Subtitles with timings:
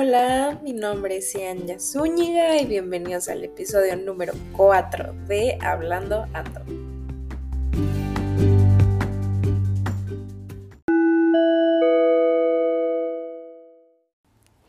[0.00, 6.60] Hola, mi nombre es Cianya Zúñiga y bienvenidos al episodio número 4 de Hablando Ando.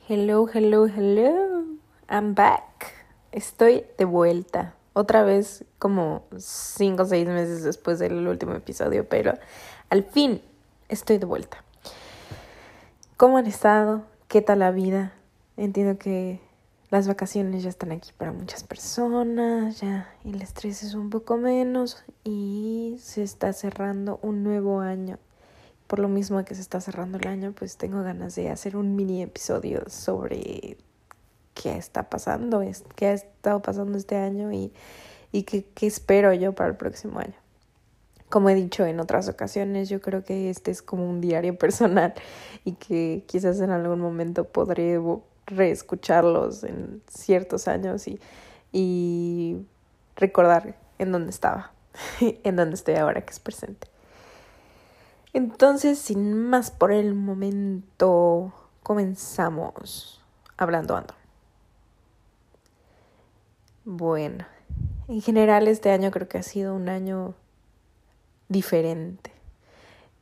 [0.08, 1.64] Hello, hello, hello.
[2.10, 2.92] I'm back.
[3.32, 4.74] Estoy de vuelta.
[4.94, 9.36] Otra vez como 5 o 6 meses después del último episodio, pero
[9.92, 10.42] al fin
[10.88, 11.64] estoy de vuelta.
[13.16, 14.02] ¿Cómo han estado?
[14.28, 15.14] ¿Qué tal la vida?
[15.60, 16.40] Entiendo que
[16.90, 22.02] las vacaciones ya están aquí para muchas personas, ya el estrés es un poco menos
[22.24, 25.20] y se está cerrando un nuevo año.
[25.88, 28.96] Por lo mismo que se está cerrando el año, pues tengo ganas de hacer un
[28.96, 30.78] mini episodio sobre
[31.56, 32.64] qué está pasando,
[32.96, 34.72] qué ha estado pasando este año y,
[35.34, 37.36] y qué, qué espero yo para el próximo año.
[38.30, 42.14] Como he dicho en otras ocasiones, yo creo que este es como un diario personal
[42.64, 44.98] y que quizás en algún momento podré
[45.50, 48.20] reescucharlos en ciertos años y,
[48.72, 49.66] y
[50.16, 51.72] recordar en dónde estaba,
[52.20, 53.88] en dónde estoy ahora que es presente.
[55.34, 60.22] Entonces, sin más por el momento, comenzamos
[60.58, 61.14] hablando ando.
[63.86, 64.46] Bueno,
[65.08, 67.36] en general este año creo que ha sido un año
[68.48, 69.32] diferente.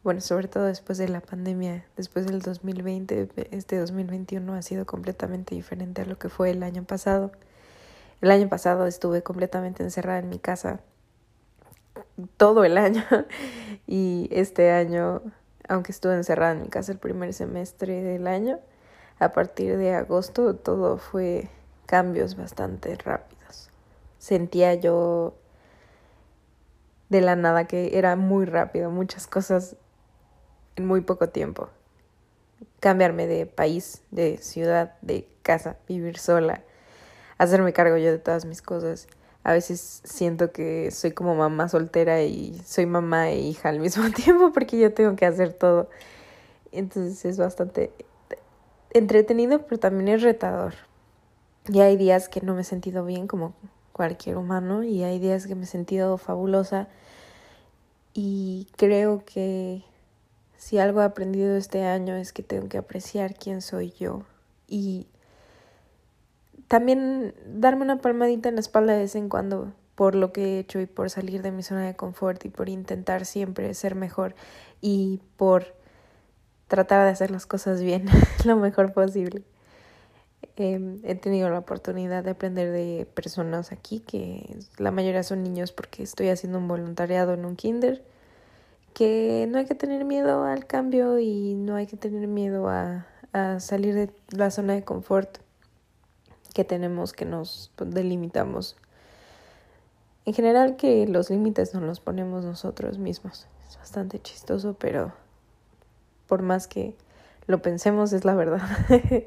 [0.03, 5.55] Bueno, sobre todo después de la pandemia, después del 2020, este 2021 ha sido completamente
[5.55, 7.31] diferente a lo que fue el año pasado.
[8.21, 10.79] El año pasado estuve completamente encerrada en mi casa
[12.37, 13.03] todo el año
[13.87, 15.21] y este año,
[15.67, 18.59] aunque estuve encerrada en mi casa el primer semestre del año,
[19.19, 21.49] a partir de agosto todo fue
[21.85, 23.69] cambios bastante rápidos.
[24.19, 25.35] Sentía yo
[27.09, 29.75] de la nada que era muy rápido, muchas cosas
[30.77, 31.69] en muy poco tiempo.
[32.79, 36.63] Cambiarme de país, de ciudad, de casa, vivir sola,
[37.37, 39.07] hacerme cargo yo de todas mis cosas.
[39.43, 44.09] A veces siento que soy como mamá soltera y soy mamá e hija al mismo
[44.15, 45.89] tiempo porque yo tengo que hacer todo.
[46.71, 47.91] Entonces es bastante
[48.91, 50.73] entretenido, pero también es retador.
[51.67, 53.53] Y hay días que no me he sentido bien como
[53.91, 56.87] cualquier humano y hay días que me he sentido fabulosa
[58.13, 59.83] y creo que
[60.57, 64.23] si algo he aprendido este año es que tengo que apreciar quién soy yo
[64.67, 65.07] y
[66.67, 70.59] también darme una palmadita en la espalda de vez en cuando por lo que he
[70.59, 74.35] hecho y por salir de mi zona de confort y por intentar siempre ser mejor
[74.81, 75.73] y por
[76.67, 78.05] tratar de hacer las cosas bien
[78.45, 79.43] lo mejor posible.
[80.55, 85.71] Em, he tenido la oportunidad de aprender de personas aquí, que la mayoría son niños
[85.71, 88.03] porque estoy haciendo un voluntariado en un kinder,
[88.97, 93.05] que no hay que tener miedo al cambio y no hay que tener miedo a,
[93.31, 95.37] a salir de la zona de confort
[96.55, 98.75] que tenemos, que nos delimitamos.
[100.25, 103.45] En general que los límites nos los ponemos nosotros mismos.
[103.69, 105.13] Es bastante chistoso, pero
[106.25, 106.95] por más que
[107.45, 108.67] lo pensemos es la verdad.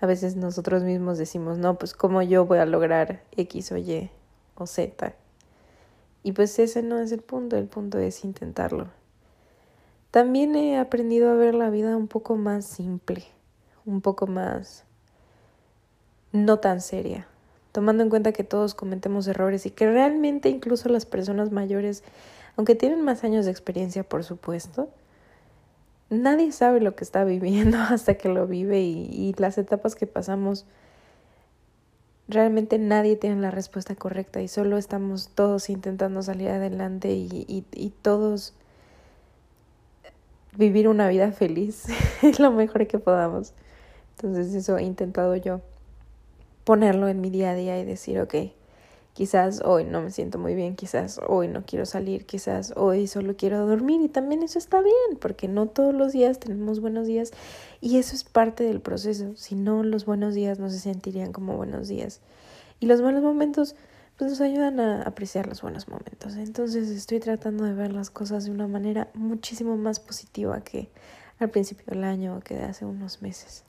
[0.00, 4.08] a veces nosotros mismos decimos, no, pues cómo yo voy a lograr X o Y
[4.54, 5.16] o Z.
[6.24, 8.88] Y pues ese no es el punto, el punto es intentarlo.
[10.10, 13.24] También he aprendido a ver la vida un poco más simple,
[13.84, 14.84] un poco más
[16.32, 17.28] no tan seria,
[17.70, 22.02] tomando en cuenta que todos cometemos errores y que realmente incluso las personas mayores,
[22.56, 24.88] aunque tienen más años de experiencia, por supuesto,
[26.10, 30.66] nadie sabe lo que está viviendo hasta que lo vive y, las etapas que pasamos
[32.28, 37.90] realmente nadie tiene la respuesta correcta y solo estamos todos intentando salir adelante y, y,
[38.02, 38.54] todos
[40.56, 41.86] vivir una vida feliz
[42.22, 43.52] es lo mejor que podamos.
[44.16, 45.60] Entonces eso he intentado yo
[46.64, 48.34] ponerlo en mi día a día y decir, ok,
[49.14, 53.36] Quizás hoy no me siento muy bien, quizás hoy no quiero salir, quizás hoy solo
[53.36, 57.30] quiero dormir y también eso está bien, porque no todos los días tenemos buenos días
[57.80, 59.36] y eso es parte del proceso.
[59.36, 62.20] Si no, los buenos días no se sentirían como buenos días.
[62.80, 63.76] Y los malos momentos
[64.18, 66.34] pues nos ayudan a apreciar los buenos momentos.
[66.34, 70.88] Entonces estoy tratando de ver las cosas de una manera muchísimo más positiva que
[71.38, 73.62] al principio del año o que de hace unos meses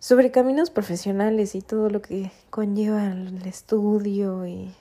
[0.00, 4.74] sobre caminos profesionales y todo lo que conlleva el estudio y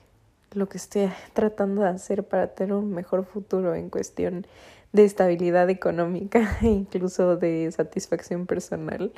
[0.53, 4.47] lo que estoy tratando de hacer para tener un mejor futuro en cuestión
[4.93, 9.11] de estabilidad económica e incluso de satisfacción personal.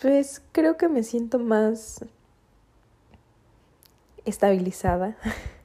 [0.00, 2.04] Pues creo que me siento más
[4.24, 5.16] estabilizada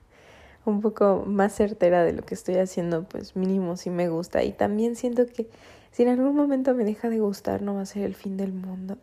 [0.66, 4.44] un poco más certera de lo que estoy haciendo, pues mínimo si me gusta.
[4.44, 5.50] Y también siento que
[5.98, 8.54] si en algún momento me deja de gustar, no va a ser el fin del
[8.54, 9.00] mundo.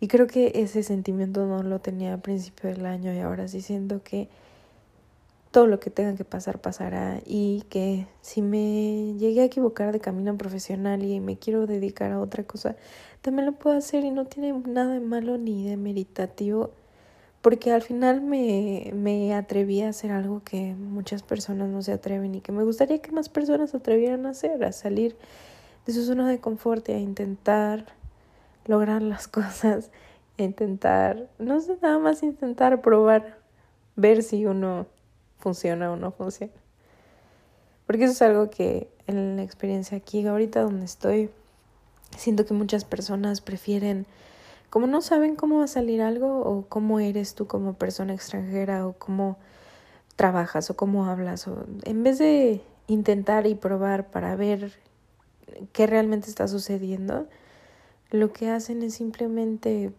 [0.00, 3.62] Y creo que ese sentimiento no lo tenía al principio del año y ahora sí
[3.62, 4.28] siento que
[5.50, 10.00] todo lo que tenga que pasar pasará y que si me llegué a equivocar de
[10.00, 12.76] camino profesional y me quiero dedicar a otra cosa,
[13.22, 16.70] también lo puedo hacer y no tiene nada de malo ni de meritativo
[17.40, 22.34] porque al final me, me atreví a hacer algo que muchas personas no se atreven
[22.34, 25.16] y que me gustaría que más personas se atrevieran a hacer, a salir
[25.86, 27.86] de su zona de confort a intentar
[28.66, 29.90] lograr las cosas,
[30.38, 33.38] a intentar, no sé, nada más intentar probar,
[33.94, 34.86] ver si uno
[35.38, 36.52] funciona o no funciona.
[37.86, 41.30] Porque eso es algo que en la experiencia aquí, ahorita donde estoy,
[42.16, 44.06] siento que muchas personas prefieren,
[44.70, 48.86] como no saben cómo va a salir algo o cómo eres tú como persona extranjera
[48.86, 49.38] o cómo
[50.16, 54.72] trabajas o cómo hablas, o en vez de intentar y probar para ver
[55.72, 57.28] qué realmente está sucediendo,
[58.10, 59.92] lo que hacen es simplemente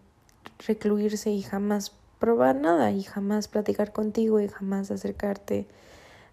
[0.65, 5.67] recluirse y jamás probar nada y jamás platicar contigo y jamás acercarte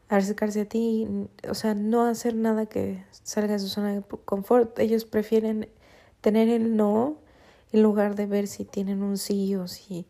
[0.09, 1.09] acercarse a ti,
[1.49, 4.79] o sea, no hacer nada que salga de su zona de confort.
[4.79, 5.69] Ellos prefieren
[6.21, 7.17] tener el no
[7.73, 10.07] en lugar de ver si tienen un sí o si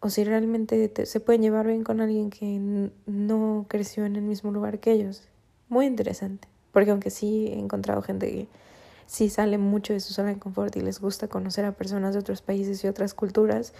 [0.00, 4.52] o si realmente se pueden llevar bien con alguien que no creció en el mismo
[4.52, 5.28] lugar que ellos.
[5.68, 8.48] Muy interesante, porque aunque sí he encontrado gente que
[9.06, 12.20] sí sale mucho de su zona de confort y les gusta conocer a personas de
[12.20, 13.72] otros países y otras culturas,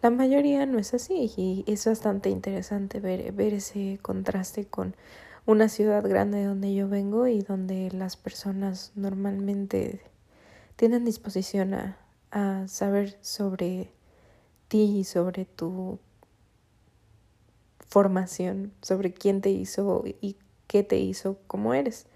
[0.00, 4.96] la mayoría no es así y es bastante interesante ver, ver ese contraste con
[5.44, 10.00] una ciudad grande de donde yo vengo y donde las personas normalmente
[10.76, 11.98] tienen disposición a,
[12.30, 13.92] a saber sobre
[14.68, 15.98] ti y sobre tu
[17.86, 20.36] formación, sobre quién te hizo y
[20.66, 22.07] qué te hizo como eres.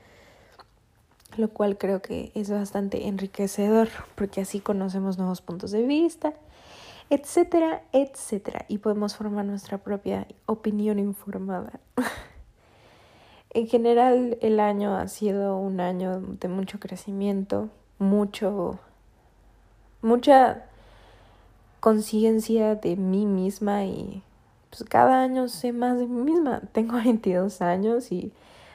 [1.37, 6.35] Lo cual creo que es bastante enriquecedor porque así conocemos nuevos puntos de vista
[7.13, 8.65] etcétera, etcétera.
[8.69, 11.79] Y podemos formar nuestra propia opinión informada.
[13.51, 17.69] en general, el año ha sido un año de mucho crecimiento,
[17.99, 18.79] mucho,
[20.01, 20.65] mucha
[21.81, 24.23] conciencia de mí misma y
[24.71, 26.63] pues cada año sé más de mí misma.
[26.73, 28.33] Tengo 22 años y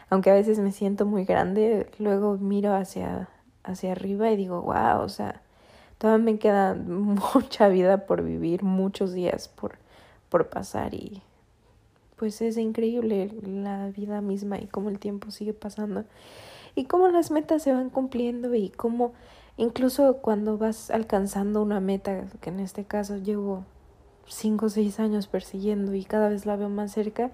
[0.09, 3.29] aunque a veces me siento muy grande, luego miro hacia,
[3.63, 5.41] hacia arriba y digo, wow, o sea,
[5.97, 9.77] Todavía me queda mucha vida por vivir, muchos días por,
[10.29, 11.21] por pasar y
[12.15, 16.03] pues es increíble la vida misma y cómo el tiempo sigue pasando
[16.73, 19.13] y cómo las metas se van cumpliendo y cómo
[19.55, 23.65] incluso cuando vas alcanzando una meta, que en este caso llevo
[24.25, 27.29] cinco o seis años persiguiendo y cada vez la veo más cerca,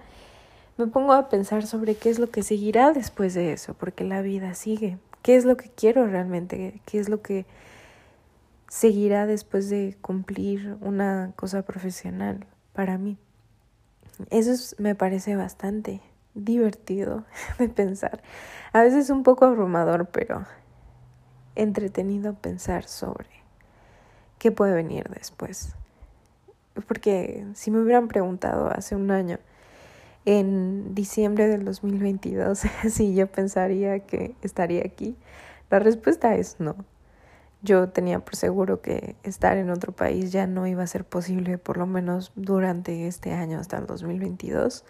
[0.76, 4.22] me pongo a pensar sobre qué es lo que seguirá después de eso, porque la
[4.22, 4.98] vida sigue.
[5.22, 6.80] ¿Qué es lo que quiero realmente?
[6.84, 7.46] ¿Qué es lo que
[8.74, 13.16] seguirá después de cumplir una cosa profesional para mí.
[14.30, 16.00] Eso me parece bastante
[16.34, 17.22] divertido
[17.60, 18.20] de pensar.
[18.72, 20.44] A veces un poco abrumador, pero
[21.54, 23.28] entretenido pensar sobre
[24.38, 25.76] qué puede venir después.
[26.88, 29.38] Porque si me hubieran preguntado hace un año,
[30.26, 35.16] en diciembre del 2022, si yo pensaría que estaría aquí,
[35.70, 36.76] la respuesta es no.
[37.62, 41.56] Yo tenía por seguro que estar en otro país ya no iba a ser posible,
[41.56, 44.84] por lo menos durante este año hasta el 2022,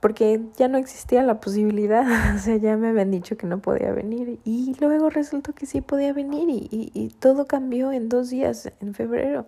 [0.00, 2.04] porque ya no existía la posibilidad,
[2.36, 5.80] o sea, ya me habían dicho que no podía venir y luego resultó que sí
[5.80, 9.46] podía venir y, y, todo cambió en dos días, en febrero,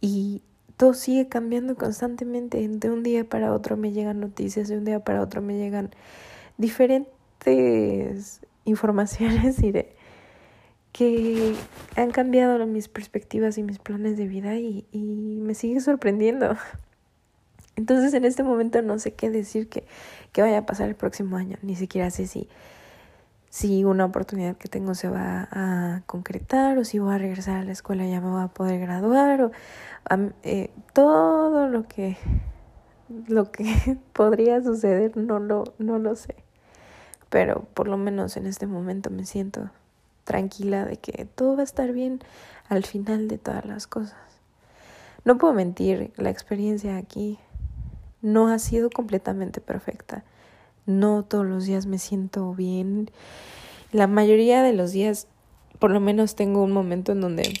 [0.00, 0.42] y
[0.76, 5.00] todo sigue cambiando constantemente, de un día para otro me llegan noticias, de un día
[5.00, 5.90] para otro me llegan
[6.58, 9.94] diferentes informaciones de
[10.92, 11.54] que
[11.96, 16.56] han cambiado mis perspectivas y mis planes de vida y, y me sigue sorprendiendo.
[17.76, 19.84] Entonces en este momento no sé qué decir que,
[20.32, 22.48] que vaya a pasar el próximo año, ni siquiera sé si,
[23.54, 27.62] si una oportunidad que tengo se va a concretar o si voy a regresar a
[27.62, 29.52] la escuela ya me voy a poder graduar o
[30.42, 32.16] eh, todo lo que
[33.28, 33.64] lo que
[34.12, 36.34] podría suceder no lo, no lo sé.
[37.30, 39.70] Pero por lo menos en este momento me siento
[40.24, 42.18] tranquila de que todo va a estar bien
[42.68, 44.18] al final de todas las cosas.
[45.24, 47.38] No puedo mentir, la experiencia aquí
[48.20, 50.24] no ha sido completamente perfecta.
[50.86, 53.10] No todos los días me siento bien.
[53.92, 55.28] La mayoría de los días,
[55.78, 57.54] por lo menos tengo un momento en donde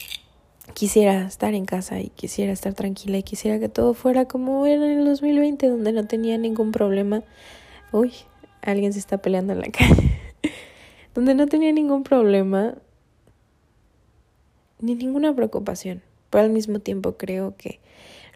[0.74, 4.84] quisiera estar en casa y quisiera estar tranquila y quisiera que todo fuera como era
[4.84, 7.22] en el 2020, donde no tenía ningún problema.
[7.92, 8.12] Uy,
[8.62, 10.20] alguien se está peleando en la calle.
[11.14, 12.74] donde no tenía ningún problema
[14.80, 16.02] ni ninguna preocupación.
[16.30, 17.78] Pero al mismo tiempo creo que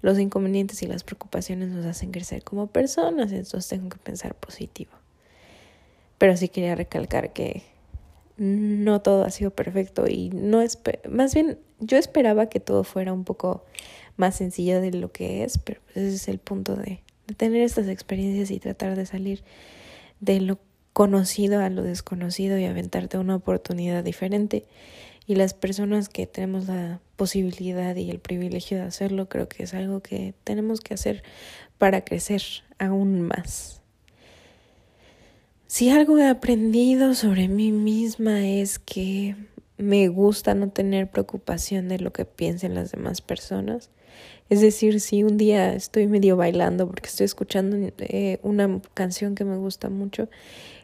[0.00, 4.93] los inconvenientes y las preocupaciones nos hacen crecer como personas, entonces tengo que pensar positivo.
[6.19, 7.62] Pero sí quería recalcar que
[8.37, 10.78] no todo ha sido perfecto y no es
[11.09, 13.64] más bien yo esperaba que todo fuera un poco
[14.17, 17.62] más sencillo de lo que es, pero pues ese es el punto de, de tener
[17.62, 19.43] estas experiencias y tratar de salir
[20.21, 20.59] de lo
[20.93, 24.67] conocido a lo desconocido y aventarte una oportunidad diferente.
[25.29, 29.75] Y las personas que tenemos la posibilidad y el privilegio de hacerlo, creo que es
[29.75, 31.23] algo que tenemos que hacer
[31.77, 32.43] para crecer
[32.79, 33.83] aún más.
[35.67, 39.37] Si algo he aprendido sobre mí misma es que
[39.77, 43.91] me gusta no tener preocupación de lo que piensen las demás personas.
[44.49, 49.45] Es decir, si un día estoy medio bailando porque estoy escuchando eh, una canción que
[49.45, 50.31] me gusta mucho,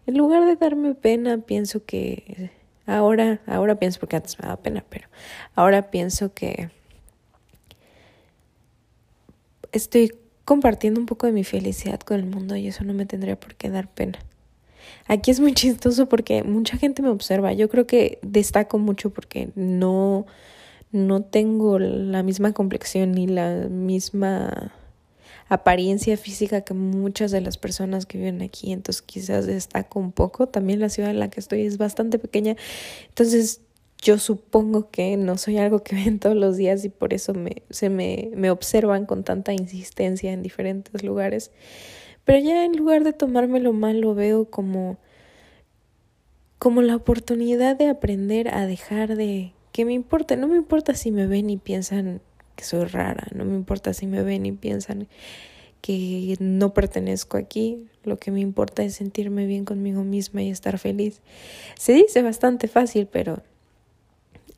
[0.07, 2.51] en lugar de darme pena, pienso que
[2.87, 5.09] ahora, ahora pienso porque antes me daba pena, pero
[5.55, 6.71] ahora pienso que
[9.73, 10.13] estoy
[10.45, 13.55] compartiendo un poco de mi felicidad con el mundo y eso no me tendría por
[13.55, 14.19] qué dar pena.
[15.07, 17.53] Aquí es muy chistoso porque mucha gente me observa.
[17.53, 20.27] Yo creo que destaco mucho porque no,
[20.93, 24.73] no tengo la misma complexión ni la misma
[25.49, 28.73] apariencia física que muchas de las personas que viven aquí.
[28.73, 30.49] Entonces quizás destaco un poco.
[30.49, 32.57] También la ciudad en la que estoy es bastante pequeña.
[33.09, 33.61] Entonces
[33.99, 37.63] yo supongo que no soy algo que ven todos los días y por eso me,
[37.71, 41.51] se me, me observan con tanta insistencia en diferentes lugares.
[42.25, 44.99] Pero ya en lugar de tomármelo mal, lo veo como,
[46.59, 50.37] como la oportunidad de aprender a dejar de que me importa.
[50.37, 52.23] No me importa si me ven y piensan
[52.57, 55.09] que soy rara, no me importa si me ven y piensan
[55.81, 60.79] que no pertenezco aquí, lo que me importa es sentirme bien conmigo misma y estar
[60.79, 61.21] feliz.
[61.77, 63.43] Se dice bastante fácil, pero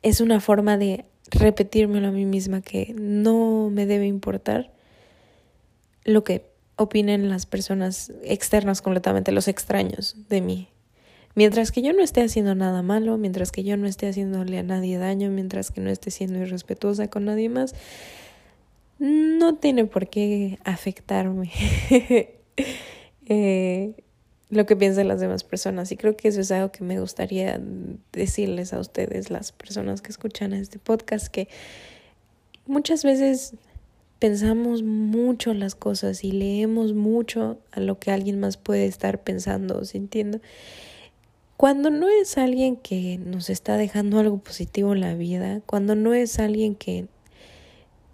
[0.03, 4.71] es una forma de repetírmelo a mí misma que no me debe importar
[6.05, 6.45] lo que
[6.77, 10.69] opinen las personas externas completamente, los extraños de mí.
[11.37, 14.63] Mientras que yo no esté haciendo nada malo, mientras que yo no esté haciéndole a
[14.63, 17.75] nadie daño, mientras que no esté siendo irrespetuosa con nadie más,
[18.97, 21.51] no tiene por qué afectarme
[23.27, 23.93] eh,
[24.49, 25.91] lo que piensan las demás personas.
[25.91, 27.61] Y creo que eso es algo que me gustaría
[28.11, 31.49] decirles a ustedes, las personas que escuchan este podcast, que
[32.65, 33.53] muchas veces
[34.17, 39.77] pensamos mucho las cosas y leemos mucho a lo que alguien más puede estar pensando
[39.77, 40.39] o sintiendo.
[41.57, 46.13] Cuando no es alguien que nos está dejando algo positivo en la vida, cuando no
[46.13, 47.07] es alguien que...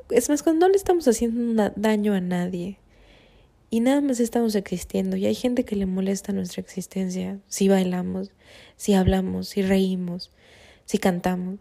[0.10, 2.80] Es más, cuando no le estamos haciendo daño a nadie
[3.70, 8.32] y nada más estamos existiendo y hay gente que le molesta nuestra existencia si bailamos,
[8.78, 10.32] si hablamos, si reímos,
[10.86, 11.60] si cantamos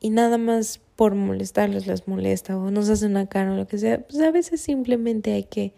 [0.00, 3.78] y nada más por molestarles les molesta o nos hacen una cara o lo que
[3.78, 5.72] sea, pues a veces simplemente hay que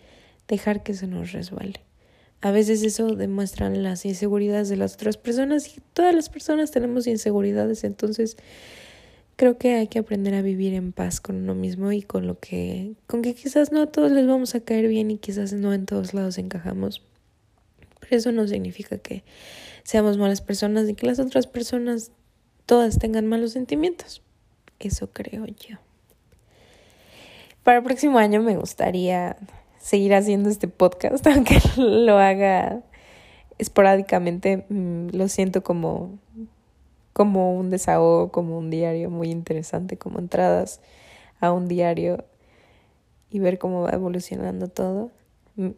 [0.49, 1.81] dejar que se nos resbale.
[2.43, 7.07] A veces eso demuestran las inseguridades de las otras personas y todas las personas tenemos
[7.07, 8.37] inseguridades, entonces
[9.37, 12.39] creo que hay que aprender a vivir en paz con uno mismo y con lo
[12.39, 15.73] que con que quizás no a todos les vamos a caer bien y quizás no
[15.75, 17.03] en todos lados encajamos.
[18.01, 19.23] Pero eso no significa que
[19.83, 22.11] seamos malas personas y que las otras personas
[22.67, 24.23] todas tengan malos sentimientos.
[24.79, 25.79] Eso creo yo.
[27.63, 29.37] Para el próximo año me gustaría
[29.81, 32.83] seguir haciendo este podcast, aunque lo haga
[33.59, 34.65] esporádicamente.
[34.69, 36.19] Mm, lo siento como,
[37.13, 40.81] como un desahogo, como un diario muy interesante, como entradas
[41.41, 42.25] a un diario
[43.31, 45.11] y ver cómo va evolucionando todo.
[45.57, 45.71] Mm,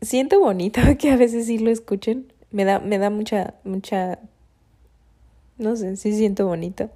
[0.00, 2.32] siento bonito que a veces sí lo escuchen.
[2.50, 4.18] Me da, me da mucha, mucha,
[5.58, 6.90] no sé, sí siento bonito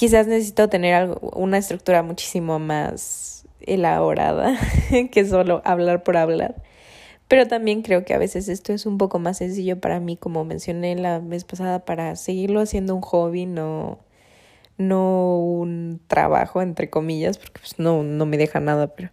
[0.00, 4.58] quizás necesito tener algo, una estructura muchísimo más elaborada
[5.12, 6.62] que solo hablar por hablar.
[7.28, 10.44] Pero también creo que a veces esto es un poco más sencillo para mí, como
[10.44, 14.00] mencioné la vez pasada, para seguirlo haciendo un hobby, no,
[14.78, 19.10] no un trabajo, entre comillas, porque pues no, no me deja nada, pero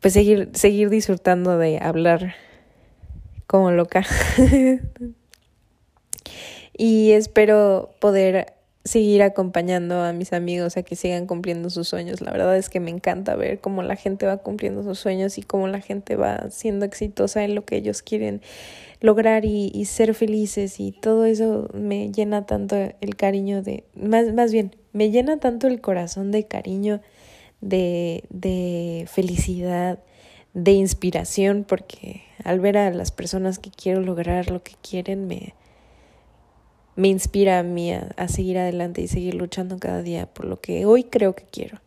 [0.00, 2.34] pues seguir, seguir disfrutando de hablar
[3.46, 4.04] como loca.
[6.76, 12.20] y espero poder seguir acompañando a mis amigos a que sigan cumpliendo sus sueños.
[12.22, 15.42] La verdad es que me encanta ver cómo la gente va cumpliendo sus sueños y
[15.42, 18.40] cómo la gente va siendo exitosa en lo que ellos quieren
[19.00, 24.52] lograr y, ser felices y todo eso me llena tanto el cariño de, más, más
[24.52, 27.00] bien, me llena tanto el corazón de cariño,
[27.60, 29.98] de, de felicidad,
[30.52, 35.54] de inspiración, porque al ver a las personas que quiero lograr lo que quieren, me,
[37.00, 40.84] me inspira a mí a, seguir adelante y seguir luchando cada día por lo que
[40.84, 41.78] hoy creo que quiero.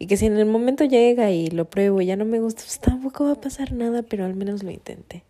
[0.00, 2.62] Y que si en el momento llega y lo pruebo y ya no me gusta,
[2.62, 5.22] pues tampoco va a pasar nada, pero al menos lo intenté.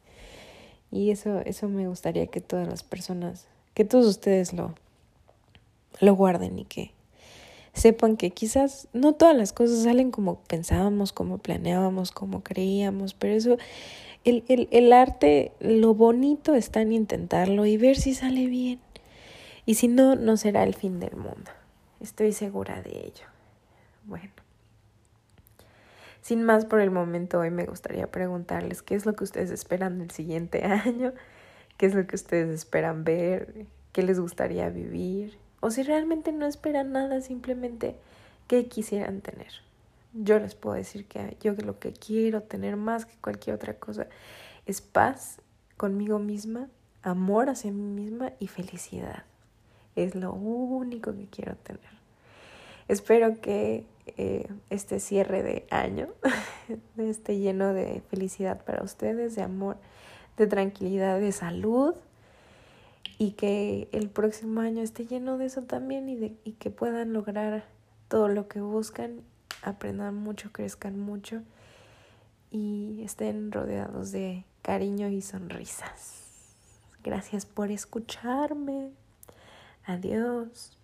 [0.90, 4.74] Y eso, eso me gustaría que todas las personas, que todos ustedes lo,
[6.00, 6.92] lo guarden y que
[7.74, 13.34] sepan que quizás no todas las cosas salen como pensábamos, como planeábamos, como creíamos, pero
[13.34, 13.58] eso,
[14.24, 18.85] el, el, el arte, lo bonito está en intentarlo y ver si sale bien.
[19.66, 21.50] Y si no, no será el fin del mundo.
[22.00, 23.26] Estoy segura de ello.
[24.04, 24.30] Bueno.
[26.22, 29.98] Sin más por el momento, hoy me gustaría preguntarles qué es lo que ustedes esperan
[29.98, 31.12] del siguiente año,
[31.76, 36.46] qué es lo que ustedes esperan ver, qué les gustaría vivir, o si realmente no
[36.46, 37.96] esperan nada, simplemente
[38.46, 39.52] qué quisieran tener.
[40.12, 44.06] Yo les puedo decir que yo lo que quiero tener más que cualquier otra cosa
[44.64, 45.40] es paz
[45.76, 46.68] conmigo misma,
[47.02, 49.24] amor hacia mí misma y felicidad.
[49.96, 51.96] Es lo único que quiero tener.
[52.88, 53.84] Espero que
[54.16, 56.08] eh, este cierre de año
[56.98, 59.76] esté lleno de felicidad para ustedes, de amor,
[60.36, 61.94] de tranquilidad, de salud
[63.18, 67.12] y que el próximo año esté lleno de eso también y, de, y que puedan
[67.12, 67.64] lograr
[68.08, 69.22] todo lo que buscan,
[69.62, 71.42] aprendan mucho, crezcan mucho
[72.50, 76.22] y estén rodeados de cariño y sonrisas.
[77.02, 78.92] Gracias por escucharme.
[79.86, 80.76] Adiós.